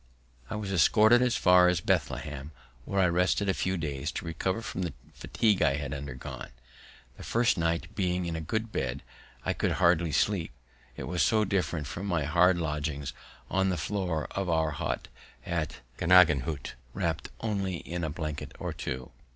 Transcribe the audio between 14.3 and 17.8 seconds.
of our hut at Gnaden wrapt only